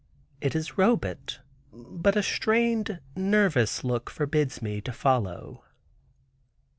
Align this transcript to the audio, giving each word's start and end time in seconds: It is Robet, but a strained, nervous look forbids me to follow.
It 0.41 0.55
is 0.55 0.79
Robet, 0.79 1.41
but 1.71 2.15
a 2.15 2.23
strained, 2.23 2.99
nervous 3.15 3.83
look 3.83 4.09
forbids 4.09 4.59
me 4.59 4.81
to 4.81 4.91
follow. 4.91 5.63